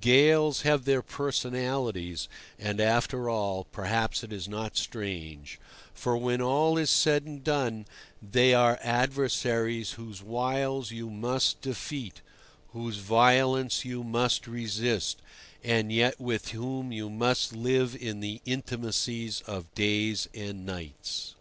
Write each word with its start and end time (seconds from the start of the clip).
Gales 0.00 0.62
have 0.62 0.84
their 0.84 1.00
personalities, 1.00 2.28
and, 2.58 2.80
after 2.80 3.30
all, 3.30 3.68
perhaps 3.70 4.24
it 4.24 4.32
is 4.32 4.48
not 4.48 4.76
strange; 4.76 5.60
for, 5.94 6.16
when 6.16 6.42
all 6.42 6.76
is 6.76 6.90
said 6.90 7.22
and 7.22 7.44
done, 7.44 7.86
they 8.20 8.52
are 8.52 8.80
adversaries 8.82 9.92
whose 9.92 10.24
wiles 10.24 10.90
you 10.90 11.08
must 11.08 11.60
defeat, 11.62 12.20
whose 12.70 12.96
violence 12.96 13.84
you 13.84 14.02
must 14.02 14.48
resist, 14.48 15.22
and 15.62 15.92
yet 15.92 16.20
with 16.20 16.48
whom 16.48 16.90
you 16.90 17.08
must 17.08 17.52
live 17.54 17.94
in 17.94 18.18
the 18.18 18.40
intimacies 18.44 19.40
of 19.42 19.66
nights 19.78 20.26
and 20.34 20.66
days. 20.66 21.36